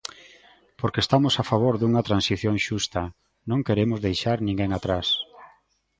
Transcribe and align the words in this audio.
Porque 0.79 1.03
estamos 1.05 1.33
a 1.37 1.47
favor 1.51 1.73
dunha 1.77 2.05
transición 2.07 2.55
xusta, 2.65 3.01
non 3.49 3.65
queremos 3.67 4.03
deixar 4.07 4.37
ninguén 4.39 4.71
atrás. 4.73 5.07